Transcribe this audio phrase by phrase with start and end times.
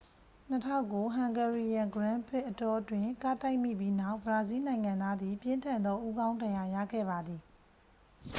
[0.49, 7.41] 2009 hungarian grand prix အတောအတွင်း ကားတိုက်မိပြီးနောက် ဘရာဇီးနိုင်ငံသားသည် ပြင်းထန်သောဦးခေါင်းဒဏ်ရာရခဲ့ပါသည်